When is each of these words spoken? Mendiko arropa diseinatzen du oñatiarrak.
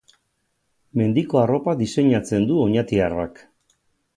Mendiko 1.01 1.41
arropa 1.41 1.75
diseinatzen 1.83 2.49
du 2.53 2.59
oñatiarrak. 2.65 3.45